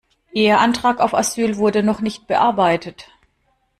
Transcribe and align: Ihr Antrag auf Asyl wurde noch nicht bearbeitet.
Ihr 0.33 0.59
Antrag 0.59 0.99
auf 0.99 1.13
Asyl 1.13 1.57
wurde 1.57 1.83
noch 1.83 2.01
nicht 2.01 2.25
bearbeitet. 2.25 3.07